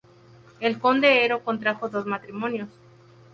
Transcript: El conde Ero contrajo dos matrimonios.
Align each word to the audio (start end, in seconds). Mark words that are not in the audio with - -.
El 0.59 0.79
conde 0.79 1.23
Ero 1.25 1.43
contrajo 1.43 1.87
dos 1.87 2.07
matrimonios. 2.07 2.69